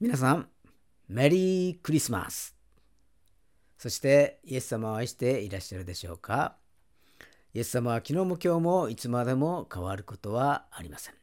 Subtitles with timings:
[0.00, 0.48] 皆さん、
[1.08, 2.56] メリークリスマス
[3.78, 6.56] そして、イエス様を愛していらっしゃるでしょうか？
[7.54, 11.14] イエス様は昨日も今日もいつまでも変わることはありません。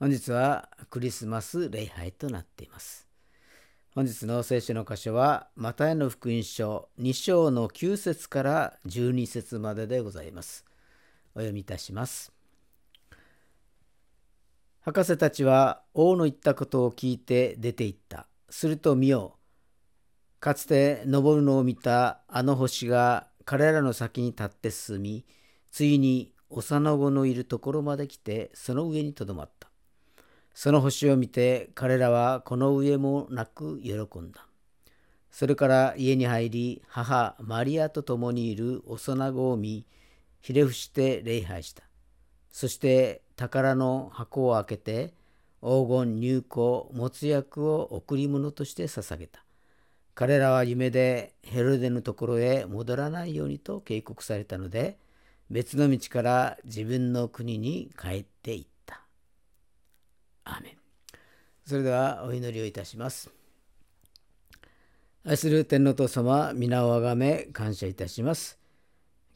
[0.00, 3.06] 本日はクリスマス礼拝となっています。
[3.94, 10.64] 本日の聖書の箇所は、マタイの福音書2章の9節から12節まででございます。
[11.34, 12.32] お読みいたします。
[14.84, 18.26] 博士たちは王の言ったことを聞いて出て行った。
[18.50, 20.40] すると見よう。
[20.40, 25.24] かつて昇るのを見たあの星が彼らの先に立って進み、
[25.70, 29.68] ついに幼子のいるところまで来て、その上にとどまった。
[30.52, 34.44] その星を見て彼らはこの上もなく喜んだ。
[35.30, 39.86] それから家に入り、母マリアと共にいる幼子を見、
[40.40, 41.84] ひれ伏して礼拝した。
[42.50, 45.14] そして宝の箱を開けて、
[45.60, 49.44] 黄金、入香、没薬を贈り物として捧げた。
[50.14, 54.98] 彼らは夢でヘロデのところへ戻らないようにと警告されたので、
[55.50, 59.02] 別の道から自分の国に帰っていった。
[60.44, 60.72] アーメン。
[61.64, 63.30] それではお祈りをいたします。
[65.24, 68.58] 愛する天皇と様、皆をあがめ感謝いたします。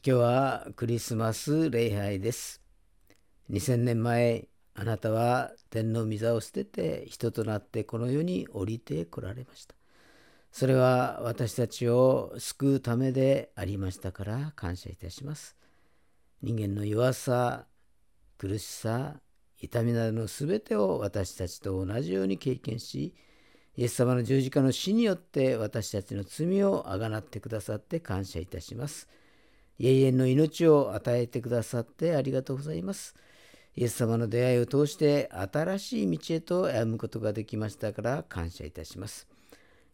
[0.05, 2.66] 今日はクリスマス礼拝です。
[3.49, 9.75] 2000年前、あなたは天の御座を捨てて人となってこの世に降りてこられました。
[10.51, 15.55] それは私たちを救うためでありましたから感謝いたします。
[16.41, 17.67] 人間の弱さ、
[18.37, 19.15] 苦しさ、
[19.59, 23.15] 痛みなどのすべてを私たちと同じように経験し、
[23.75, 29.07] イエス様の十字架の死によって私たちの罪をあがなってくださって感謝いたします。
[29.79, 33.15] 永遠の命を与えてくださってありがとうございます。
[33.77, 39.27] イエス様の出会いを通して新しい道へと歩むことができましたから感謝いたします。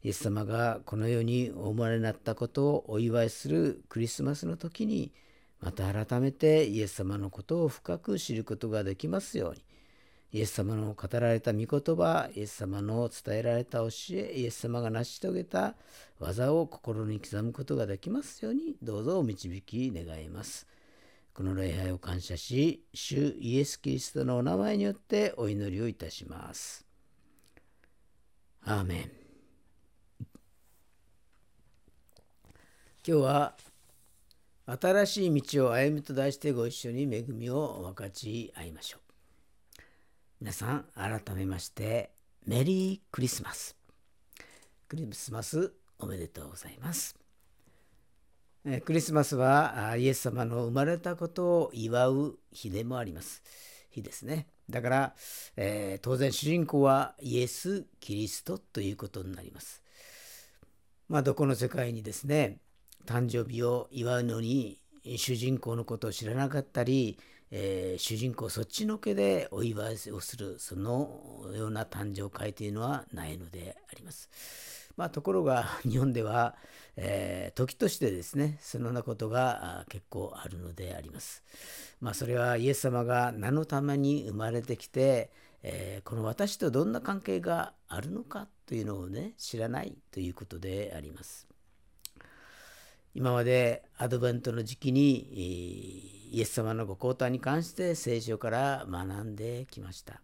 [0.03, 5.11] イエス様がこの世にお生まれになったことをお祝いするクリスマスの時に
[5.59, 9.63] また改めてイエス様のことを深く知ることができますように
[10.31, 15.75] イエス様の語られた御言葉イエス様の伝えられた教えイエス様が成し遂げた
[16.19, 20.67] 技を心に刻むことができますようにどうぞお導き願います
[21.33, 26.85] この礼拝を感謝し主イエス・キリストのお名前によってお祈りをいたします
[28.65, 29.11] アーメン
[33.05, 33.57] 今日は
[34.65, 39.81] 新しい道を歩みと題してご一緒に恵みを分かち合いましょう。
[40.39, 42.11] 皆さん、改めまして、
[42.45, 43.75] メリークリスマス。
[44.87, 47.22] クリスマスおめでとうございます。
[48.85, 53.43] クリスマスはイエス様の生まれたことを祝う日でもあります。
[53.89, 54.47] 日ですね。
[54.69, 55.15] だから、
[55.57, 59.83] えー、当然主人公はイエス・キリストということになります。
[61.09, 62.59] まあ、どこの世界にですね、
[63.05, 64.79] 誕生日を祝うのに
[65.17, 67.19] 主人公のことを知らなかったり、
[67.51, 74.29] えー、主人公そっちのけでお祝いをするそのような誕生会というのはないのであります。
[74.95, 76.55] まあ、ところが 日本では、
[76.95, 81.43] えー、時としてですねそのようなことが結構あるのであります。
[81.99, 85.31] まあ、それはイエス様が何のために生まれてきて、
[85.63, 91.47] えー、この私とどんな関係があるのかというのをね知らないということであります。
[93.15, 100.21] 今までアドベントの時期にイエス様のご交代に関して聖書から学んできました。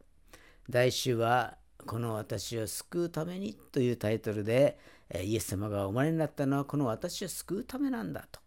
[0.67, 4.77] 来週はこの私を救うためにというタイトルで
[5.23, 8.39] イエス様がお生まれになったのはこの私を救うためなんだと。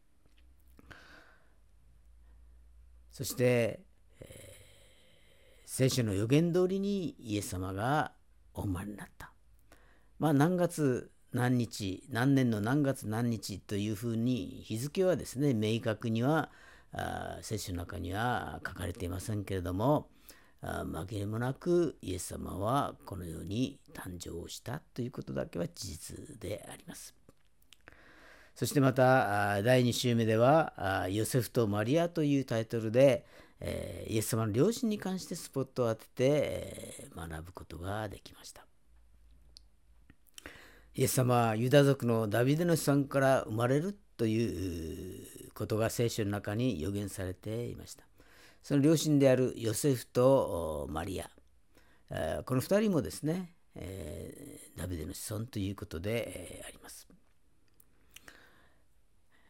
[3.11, 3.81] そして、
[4.21, 4.57] え、
[5.67, 8.13] 聖書の予言通りにイエス様が
[8.55, 9.33] お生まれになった。
[10.19, 16.51] まあ何月何日何年の何月何日というふうに日付はですね明確には
[17.41, 20.09] 聖書の中には書かれていませんけれども
[20.63, 27.15] 紛れもなくイエス様はこのように誕生したということだけは事実であります。
[28.55, 33.25] そしてまた第2週目ではヨセフとマリアというタイトルで
[34.07, 38.67] イエス様の両親に関してスポットを当てて学ぶことができました。
[40.95, 48.05] イエス様はユダ族のダビデの子孫から生まれるということが聖書の中に予言されていました。
[48.63, 51.31] その両親であるヨセフとマリア、
[52.45, 53.57] この2人もですね、
[54.77, 57.09] ダビデの子孫ということであります。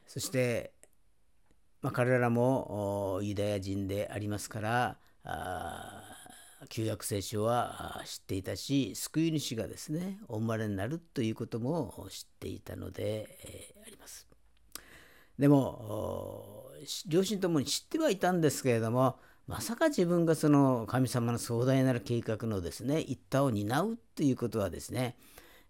[0.06, 0.72] そして、
[1.80, 4.98] まあ、彼らもユダヤ人でありますから、
[6.68, 14.26] 旧約聖書は知っていたし救い主がですねお生まれになるということも知っていたのであります。
[15.38, 16.71] でも
[17.06, 25.16] 両親ともに知ってはいたんですけれどもまさか自分がその神様の壮大なる計画のですね一端を担うということはですね、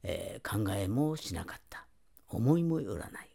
[0.02, 1.86] えー、考えもしなかった。
[2.28, 3.28] 思いもよらない、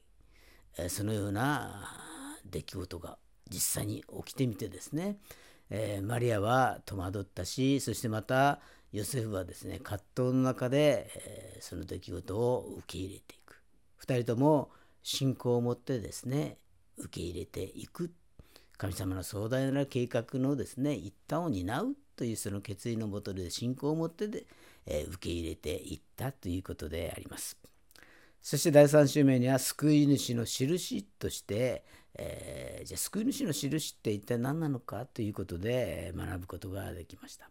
[0.78, 1.88] えー、そのような
[2.46, 3.18] 出来事が
[3.50, 5.18] 実際に起きてみてですね、
[5.70, 8.60] えー、マリアは戸惑ったしそしてまた
[8.92, 13.62] ヨセフはですね葛藤の中で、えその出来事を受け入れていく。
[14.06, 14.72] 2人とも
[15.04, 16.58] 信仰を持ってですね
[16.98, 18.12] 受け入れていく
[18.78, 24.46] 神様の壮大な計画のですね一端を担うというその決意のもとで信仰を持ってで、
[24.86, 27.58] えー、受け入れていったということであります。
[28.42, 31.84] そして第3週目には救い主の印として、
[32.16, 37.50] えー、じゃあ救い主の印って一体何なのかということで学ぶことができました。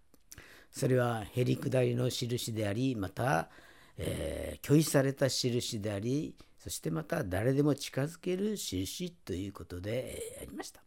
[0.70, 3.50] それはへりくだりの印でありまた、
[3.98, 6.34] えー、拒否された印であり
[6.66, 10.82] そしてまた誰でも近づける印ということでありました。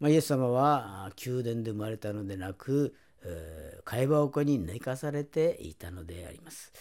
[0.00, 2.94] まあ、イエス様は宮殿で生まれたのでなく、
[3.84, 6.72] 会話丘に寝かされていたのであります。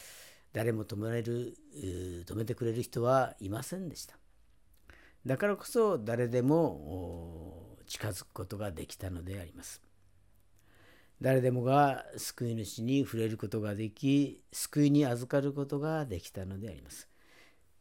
[0.54, 4.16] 誰も止める止めてくれる人はいませんでした。
[5.26, 9.82] だからこそ誰でも近づくことができたのであります。
[11.22, 17.10] 誰でもが救い主に触れることができ、救いに預かることができたのであります。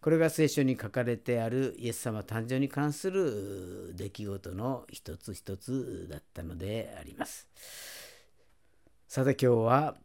[0.06, 7.48] これが聖書に書かれてあるイエス様誕生に関する出来事の一つ一つだったのであります。
[9.08, 9.96] さて今日は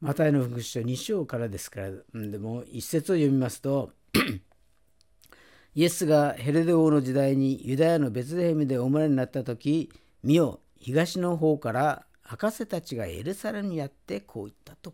[0.00, 3.90] マタイの福音書2章からですからでも一節を読みますと
[5.74, 9.90] イエスがヘレデ王の時代にユダヤのベツレヘムでお生まれになった時
[10.22, 14.92] 見よ東の方から博士たちがエルサレムにやってこう言ったと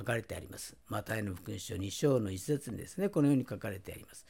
[0.00, 0.78] 書かれてあります。
[0.88, 4.24] マタイの福音書2章の一節にですね、このように書かれてあります。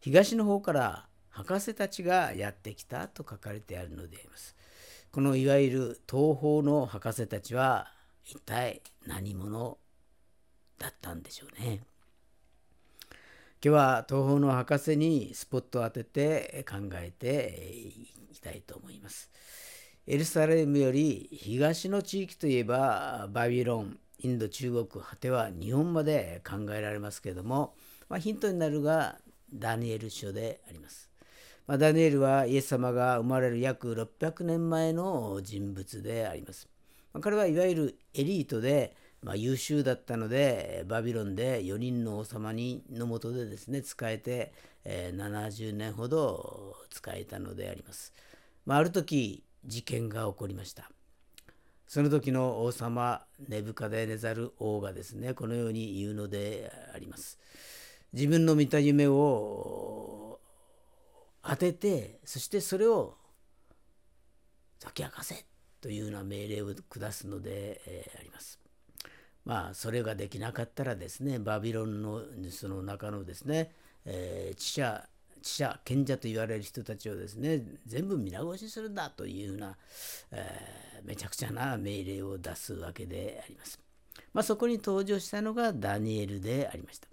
[0.00, 4.54] 東の方から博士たちがやってきたと書かれてあるのであります。
[5.10, 7.90] このいわゆる東方の博士たちは
[8.22, 9.78] 一体何者
[10.78, 11.80] だったんでしょうね。
[13.10, 13.16] 今
[13.60, 19.30] 日は東方の博士にスポットを当てて考えていきたいと思います。
[20.06, 27.74] エルサレムより東の地域といえばバビロン、インド中国果ては日本まで考えられますけれども、
[28.08, 29.18] まあ、ヒントになるが
[29.52, 31.10] ダニエル書であります。
[31.66, 36.68] まあ、ダニエルはイエス様が生まれる約600年前の人物であります。
[37.12, 44.54] まあ、彼はいわゆるエリートで、まあ、優秀だったのでバビロンで4人の王様にのもとでですね使えて、
[44.84, 48.14] え、70年ほど使えたのであります。
[48.64, 50.90] まあ、ある時事件が起こりました。
[51.94, 57.38] その時の王様ネブカデネザル王がですねこのように言うのであります。
[58.12, 60.40] 自分の見た夢を
[61.40, 63.14] 当ててそしてそれを
[64.82, 65.44] 解き明かせ
[65.80, 68.58] というような命令を下すので、え、あります。
[69.44, 73.72] まあそれができなかったらですねバビロンのその中のですね、
[74.04, 75.08] えー、知者
[75.48, 79.76] 者賢者と言われる人たちをですね全部皆殺しするんだというような、
[80.32, 83.80] えー、めちゃくちゃな命令を出すわけであります。
[84.32, 87.08] まあ、そこに登場したのがダニエルでありました。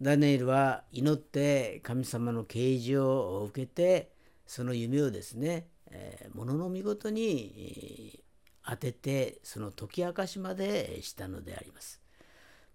[0.00, 4.12] ダニエルは祈って神様の啓示を受けて
[4.46, 8.20] その夢をですね、えー、ものの見事に
[8.64, 12.00] 当ててその解き明かしまでしたのであります。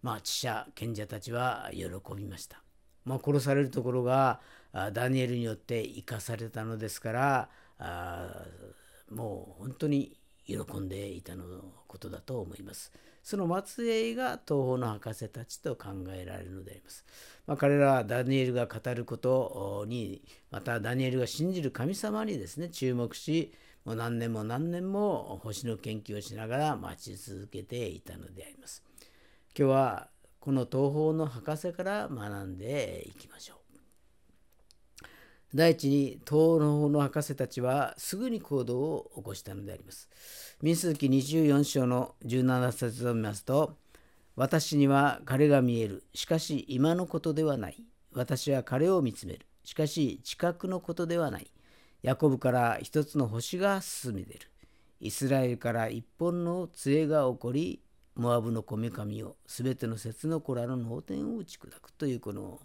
[0.01, 2.66] まあ知者賢者たちは喜びました。
[3.07, 4.39] まあ、殺されるところが
[4.93, 7.49] ダニエルによって生かされたのですから
[7.79, 8.45] あ
[9.09, 11.43] もう本当に喜んでいたの
[11.87, 12.91] ことだと思います。
[13.23, 17.05] その末裔が東方の博士たちと考えられるのであります。
[17.45, 23.51] まあ、彼らはダニエルが語ることにまたダニエルが信じる神様にですね注目し
[23.83, 28.83] もう何年も何年も星の研究をしながら待ち続けていたのであります。
[29.57, 30.07] 今日は
[30.47, 33.57] この東方の博士から学んでいきましょう。
[35.53, 40.07] 第一に東方の博士たちはすぐに行動を起こしたのであります。
[40.61, 43.75] 民数記24章の17節を見ますと、
[44.37, 46.05] 私には彼が見える。
[46.13, 47.83] しかし今のことではない。
[48.13, 49.45] 私は彼を見つめる。
[49.65, 51.51] しかし近くのことではない。
[52.03, 54.39] ヤコブから一つの星が進み出る。
[55.01, 57.81] イスラエルから一本の杖が起こり、
[58.17, 62.59] モアブのこめかみを、すべての節の子らの脳天を打ち砕くというこの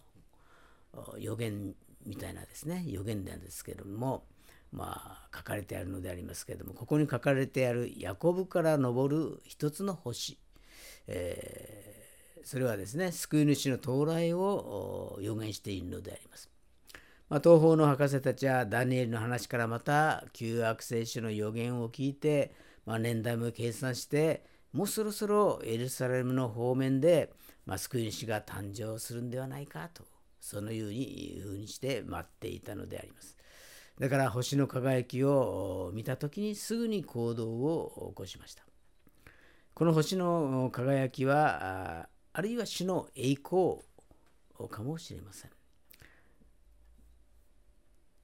[1.18, 1.74] 予言
[2.06, 4.24] みたいなですね予言なんですけれども、
[4.72, 10.38] まあ書かれてあるのでありますけれどもここに書かれてあるヤコブから昇る一つの星、
[11.06, 16.50] えー、それはですね救い主の到来を予言しているのであります。
[17.28, 22.54] まあ、東方の博士たちはダニエルの話からまた旧約聖書の予言を聞いて、
[22.84, 27.32] まあ、年代も計算してもうそろそろエルサレムの方面で、
[27.66, 30.04] まあ、救い主が誕生するんではないかと
[30.40, 33.36] そのようにふうにして待っていたのであります。
[33.98, 38.64] だから星の輝きを見た時にすぐに行動を起こしました。
[39.74, 43.78] この星の輝きはあるいは主の栄光
[44.70, 45.50] かもしれません。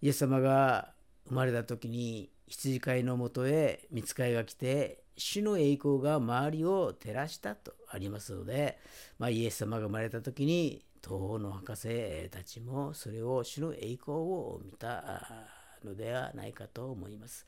[0.00, 0.92] イエス様が
[1.28, 8.78] 生まれた時に羊飼いのもとへ見つかりが来て主の栄光が周りを照らしたとありますので、
[9.18, 15.46] まあ、イエス様が生まれた時に東方の博士たちもそれを主の栄光を見た
[15.84, 17.46] のではないかと思います。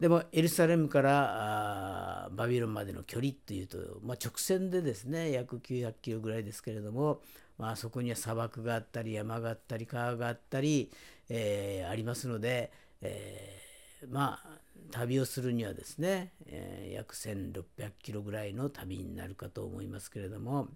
[0.00, 7.20] でもエルサレムからバビロンまでの距離というと、まあ、直線でですね約900キロぐらいですけれども、
[7.56, 10.90] まあ、そこには砂漠があったり山があったり川があったり、
[11.28, 20.68] えー、ありますので、えー、まあ旅をするにはですね、えー、約1600キロぐらいの旅になるかと思いますけれども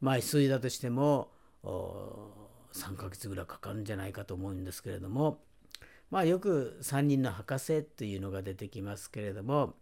[0.00, 1.28] まあ急いだとしても
[1.64, 5.40] 3ヶ月ぐらいかかるんじゃないかと思うんですけれども
[6.10, 9.74] まあよく3人の博士というのが出てきますけれども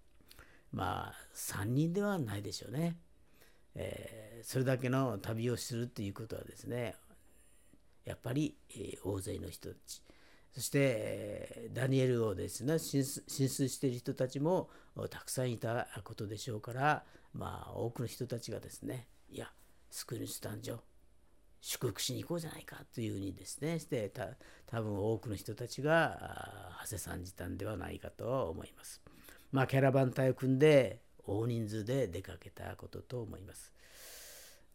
[0.73, 2.97] まあ3人ではないでしょうね。
[3.77, 6.95] えー、それだけの旅をするということはですね
[8.05, 10.01] やっぱり、えー、大勢の人たち
[10.55, 14.71] そして、ダニエルをですね浸水している人たちも
[15.11, 19.51] たくさんいたことでしょうからまあ多くの人たちがですねいや
[19.91, 20.79] 救い主誕生
[21.61, 24.29] 祝福しに行こうじゃないかというふうにですねしてた
[24.67, 29.03] 多分多くの人たちが長谷さんじたんではないかと思います。
[29.51, 33.73] まあキャラバン隊を組んで大人数で出かけたことと思います。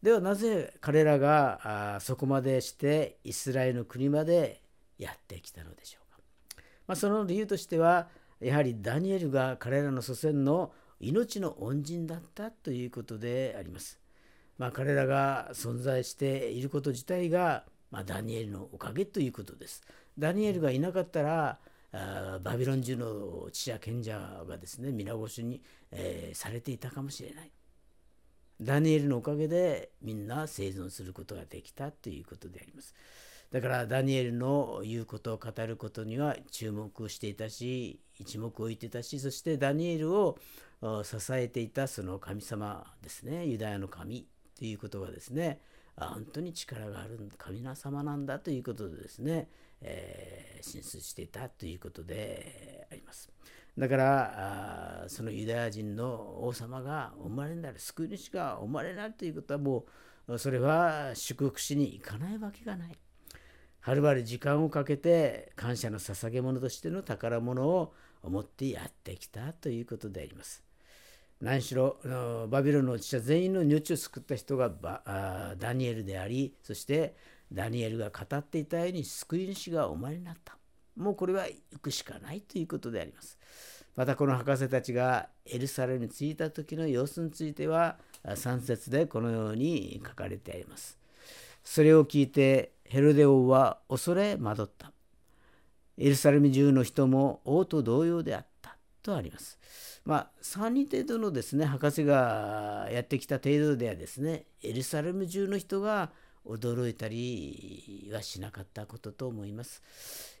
[0.02, 4.59] ではなぜ彼らがあそこまでしてイスラエルの国まで
[5.00, 6.62] やってきたのでしょうか。
[6.86, 8.08] まあ、その理由としては
[8.40, 13.98] やはりダニエルが彼らの祖先の命の恩人だったということであります。
[14.58, 19.82] まあ、彼らが存在していること自体が、まあ、ダニエルのおかげということです。
[20.18, 21.58] ダニエルがいなかったら
[21.92, 27.50] あバビロン中の父や賢者がですね皆越しに、えー、されていたかもしれない。
[28.60, 32.94] ダニエルのおかげでみんな生存することができたということであります。
[33.52, 40.38] だからダニエルの言うことを語ることには注目していたし一目置いてたしそしてダニエルを
[41.02, 44.26] 支えていたその神様ですねユダヤの神
[44.56, 45.60] ということがですね
[45.96, 49.48] 本当に力がある神様なんだということでですね、
[49.82, 53.30] えー、進出していたということであります。
[53.76, 59.84] だからそのユダヤ人の王様が生まれになる救い主が生まれになるということはも
[60.26, 62.98] うそれは祝福しに行かないわけがない。
[63.80, 70.62] はるばる時間をかけて感謝の捧げ物としての宝物を持ってやってきたということであります。
[71.40, 71.96] 何しろ
[72.50, 74.70] バビロンの父は全員の命を救った人が
[75.58, 77.14] ダニエルでありそして
[77.50, 80.56] ダニエルが語っていたように救い主がお前になった。
[80.96, 83.38] もうこれは行くしかないということであります。
[83.96, 90.98] またこの博士たちがエルサレムに着いた時の様子については3節でこのように書かれてあります。
[91.64, 94.92] それを聞いてヘロデ王は恐れ惑った
[95.96, 99.58] エルサレム中の人も王と同様であったとあります
[100.04, 106.10] まあ、3人程度のですね博士がやってきた程度ではですねエルサレム中の人が
[106.46, 109.82] 驚いたりはしなかったことと思います。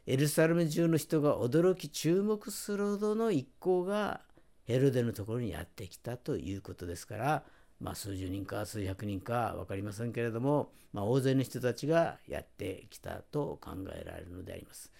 [0.06, 4.22] エルサレム中の人が驚き注目するほどの一行が
[4.64, 7.42] ヘロデのところにやってきたということですから、
[7.80, 14.92] まあ、数十人か数百人か分かりませんけれども、まあ、大勢の人たちがやってきたと考えられるのであります。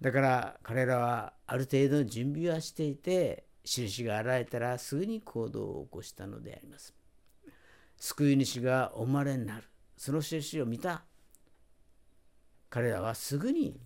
[0.00, 6.94] だから彼らはある程度の準備はしていて印が現れたらすぐに行動を起こしたのであります。
[7.96, 9.64] 救い主がお生まれになる。
[9.96, 11.04] その印を見た
[12.70, 13.80] 彼らはすぐに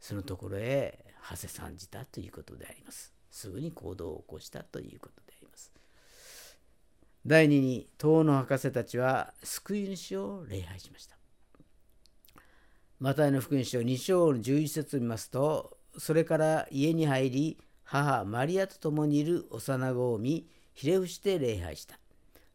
[0.00, 3.12] そのところへ馳せ参じたということであります。
[3.30, 5.29] すぐに行動を起こしたということ。
[7.26, 11.16] 第2に、東の博士たちは救い主を礼拝しました。
[12.98, 17.58] マタイの福音書2章の11節を見ますと、それから家に入り、
[17.90, 21.98] 母マリアと共にいる幼子を見ひれ伏して礼拝した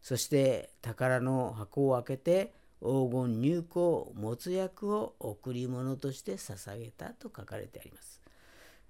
[0.02, 3.80] そして宝の箱を開けて黄金入香
[4.14, 8.22] 没薬を贈り物として捧げたと書かれてあります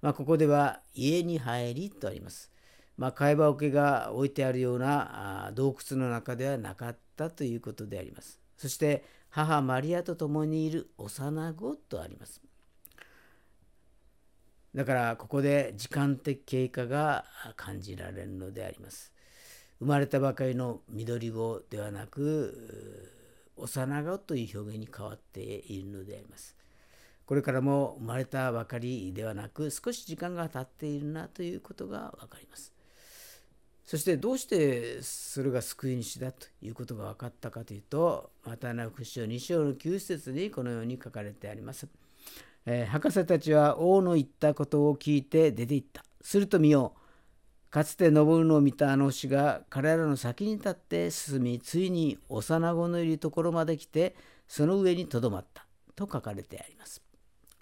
[0.02, 2.52] まあ、ここでは家に入りとあります。
[2.96, 8.40] まあ、会話桶が置いてあるような洞窟の中ではなかったということであります。
[8.56, 12.40] そして母マリアと共にいる幼子とあります。
[14.74, 17.24] だからここで時間的経過が
[17.56, 19.12] 感じられるのであります。
[19.78, 23.12] 生まれたばかりの緑子ではなく
[23.56, 26.56] 幼子という表現に変わっているのであります。
[27.26, 32.75] これからも生まれたばかりではなく少し時間が経っているなということが分かります。
[33.86, 41.86] そしてどうしてそれが救い主だということが分かったかというと、またな福音書2章の9節にこのように書かれてあります。
[42.66, 46.04] えー、博士たちは王の言ったことを聞いて出て行った。
[46.20, 47.70] すると見よう。
[47.70, 54.16] かつて登るのを見たあの牛が彼らの先に立って進み、ついに幼子のいるところまで来て、
[54.48, 55.64] その上にとどまった
[55.94, 57.02] と書かれてあります。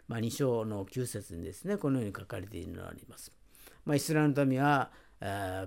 [0.08, 3.30] まあ、2章の9節にですね、このように書かれているのがあります。
[3.84, 4.90] まあ、イスラエルの民は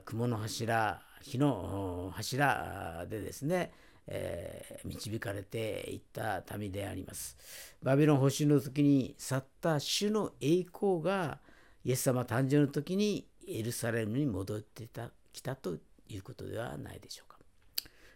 [0.05, 3.71] 雲の柱火の柱でですね、
[4.07, 7.37] えー、導かれていった民であります。
[7.81, 11.39] バビロン保守の時に去った主の栄光が
[11.83, 15.75] イエス様誕生の時にエルサレムに戻ってたきたと
[16.07, 17.37] いうことではないでしょうか。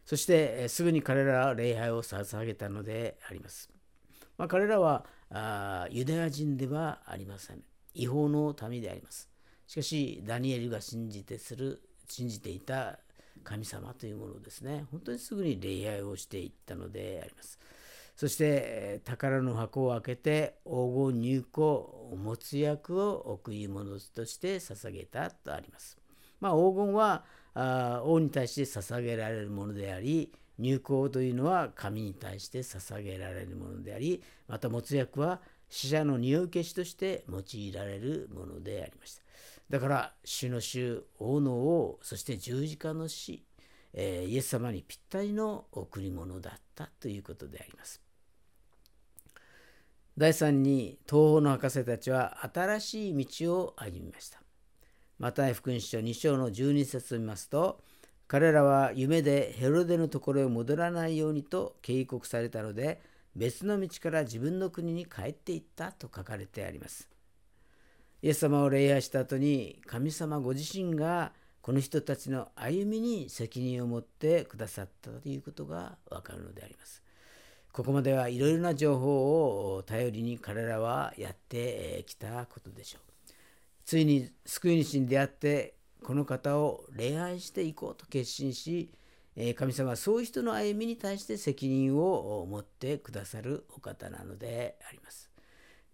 [0.06, 3.70] そしてすぐに彼らは礼拝を捧げたのであります。
[4.38, 7.64] まあ、彼らはあユダヤ人ではありません。
[7.94, 9.31] 違法の民であります。
[9.72, 13.00] しかし、ダニエルが信じてする、信じていた
[13.42, 17.58] 神様というものですね、本当にすぐに礼拝をしていったのであります。
[18.18, 25.98] そして、宝の箱を開けて、黄金入庫、お持つ役を贈り物として捧げたとあります。
[26.42, 27.24] まあ、黄金は
[27.54, 39.31] あ王に対して捧げられるものであり、入香というのは神に対して捧げられるものであり、また持つ役は死者の匂い消しとして用いられるものでありました。
[39.72, 43.46] だから主の主王の王そして十字架の死、
[43.94, 48.02] えー、イエス様にぴったりの贈り物だったということであります。
[50.18, 54.42] 第3に東方の博士たちは新しい道を歩みました。
[55.20, 57.82] マタイ福音書2章の12節を見ますと
[58.28, 63.00] 彼らは夢でヘロデのところへ戻らないようにと警告されたので
[63.38, 67.08] 別の道から自分の国に帰っていったと書かれてあります。
[68.24, 71.32] イエス様を礼拝した後に神様ご自身が
[71.62, 77.02] この人たちの歩みに責任を持ってくださったということがわかるのであります。
[77.72, 83.32] ここまではいろいろな情報を頼りに彼らはやってきたことでしょう。
[83.86, 88.92] ついに救い主に出会ってこの方を礼拝していこうと決心し
[89.56, 95.32] 神様はそういう人の歩みに対して責任を持ってくださるお方なのであります。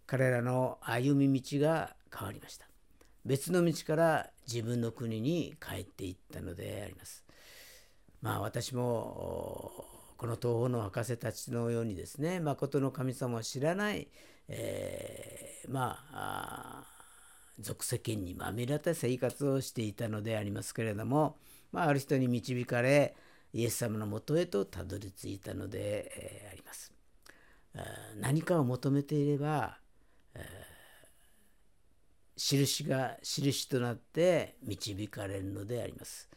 [0.06, 2.67] 彼らの歩み道が変わりました。
[3.26, 7.26] 別の道から自分の国に帰っていったのであります。
[8.22, 9.86] まあ私も
[10.17, 14.08] この東方の博士たちのようにですね、誠の神様を知らない、
[14.48, 16.84] えー、まあ
[17.60, 21.38] 俗世間にまみれた生活をしていたのでありますけれども、
[21.72, 23.15] まあ、ある人に導かれ
[23.54, 26.93] イエス様のもとへとたどり着いたので、えー、あります。
[28.15, 29.78] 何かを求めていれば、
[30.34, 30.77] えー
[32.38, 36.30] 印が印となって導かれるのであります。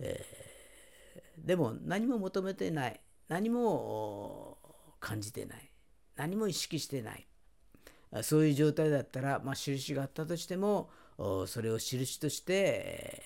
[0.00, 4.58] えー、でも何も求めてない何も
[4.98, 5.70] 感じてない
[6.16, 7.26] 何も意識してない
[8.22, 10.90] そういう状態だったら、まあ、印があったとしても
[11.46, 13.22] それを印として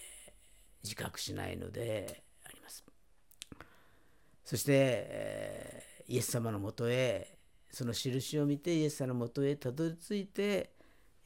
[0.85, 2.85] 自覚しないのであります。
[4.44, 7.37] そして、イエス様のもとへ
[7.72, 10.75] その印を見てイエス様のもとへたどり着いて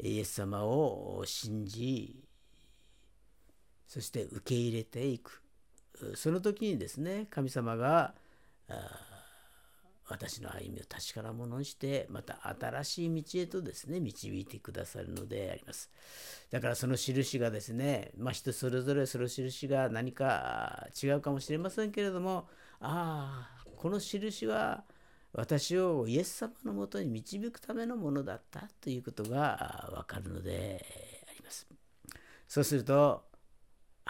[0.02, 2.24] イエス様を信じ
[3.86, 5.42] そして受け入れていく。
[6.14, 8.14] その時にですね神様が
[10.08, 15.90] 私の歩みを確かなものにしてまた新しい道へとですね導いてくださるのであります。
[16.50, 22.48] だからその印がですねまあ人それぞれその印が何か違うかもしれませんけれども
[22.80, 24.84] ああこの印は
[25.32, 30.84] 私をイエス様のもとに導くためのものだったということがわかるので
[31.28, 31.66] あります。
[32.48, 33.22] そうすると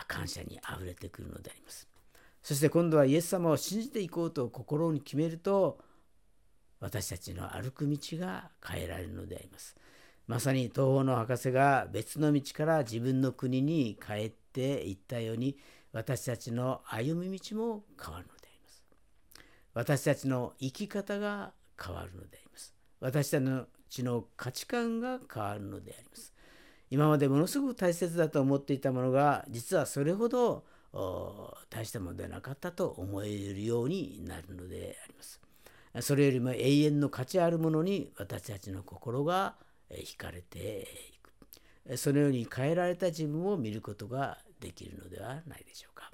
[0.07, 1.89] 感謝にあふれてくるのであります。
[2.43, 5.79] そして今度はイエス様を信じていこうと心に決めると
[6.81, 9.77] 私たちの歩く道が変えられるのであります。
[10.27, 15.59] まさに東方の博士が別の道から自分の国に帰っていったように
[15.93, 18.39] 私たちの歩み道も変わるのです
[19.75, 21.53] 私たちの生き方が
[21.83, 22.75] 変わるのであります。
[23.01, 23.41] 私た
[23.89, 26.35] ちの価値観が変わるのであります。
[26.91, 30.65] 今までものすごく大切だと思っていたものが実はそれほど
[31.71, 35.41] 大したものではなかったと思えるようになるのであります。
[36.01, 39.55] それよりも永遠の価値あるものに私たちの心が
[39.91, 41.97] 惹かれていく。
[41.97, 46.13] そのように変えられた自分を見ることができるのではないでしょうか。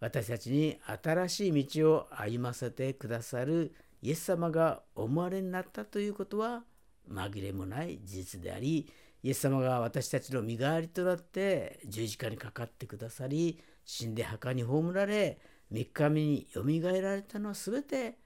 [0.00, 6.64] 私たちに新しい道を歩ませてくださるイエス様がお生まれになったということは
[7.10, 8.90] 紛れもない事実であり
[9.22, 15.38] イエス様が私たちの身代わりとなって十字架にかかってくださり死んで墓に葬られ
[15.72, 18.16] 3日目によみがえられたのは全て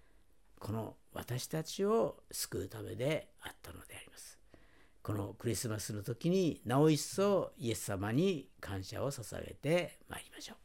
[0.60, 4.38] この私たちを救うためであったのであります。
[5.02, 10.63] このクリスマスの時になお一層イエス様に感謝を捧げてまいりましょう。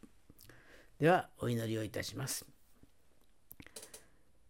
[0.99, 2.45] ではお祈りをいたします。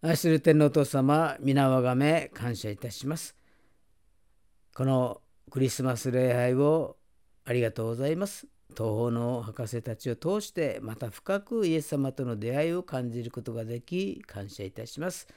[0.02, 3.36] 愛する天皇お父様皆をがめ感謝いたします。
[4.74, 6.98] このクリスマス礼拝を
[7.46, 8.48] ありがとうございます。
[8.70, 15.28] 東方の博士たちを通してまた深くイエス様との出会いを感じることができ感謝いたします。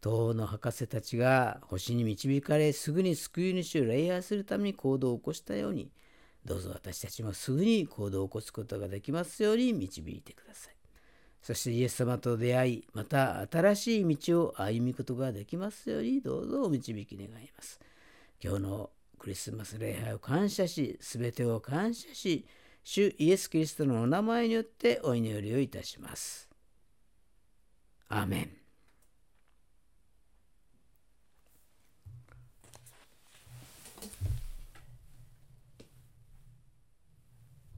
[0.00, 5.90] 東方の博士たちが星に導かれすぐに救い主を礼拝するために行動を起こしたように
[6.44, 10.74] どうぞ私たちもすぐに行動を起こすことができますように導いてください。
[11.42, 17.80] そしてイエス様と出会いまた新しい道を歩むことができますようにどうぞお導き願います。
[18.42, 22.46] 今日のクリスマス礼拝を感謝し、すべてを感謝し、
[22.82, 26.48] 主イエス・キリストのお名前によってお祈りをいたします。
[28.08, 28.63] アーメン。